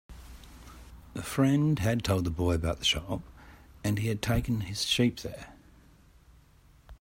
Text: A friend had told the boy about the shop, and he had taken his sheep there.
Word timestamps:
A 1.13 1.21
friend 1.21 1.77
had 1.77 2.03
told 2.03 2.23
the 2.23 2.31
boy 2.31 2.55
about 2.55 2.79
the 2.79 2.85
shop, 2.85 3.21
and 3.83 3.99
he 3.99 4.07
had 4.07 4.19
taken 4.19 4.61
his 4.61 4.83
sheep 4.83 5.19
there. 5.19 5.53